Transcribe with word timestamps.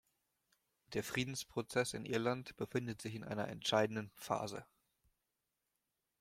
Der 0.93 1.03
Friedensprozess 1.03 1.93
in 1.93 2.05
Irland 2.05 2.55
befindet 2.57 3.03
sich 3.03 3.13
in 3.13 3.23
einer 3.23 3.47
entscheidenden 3.49 4.09
Phase. 4.15 4.65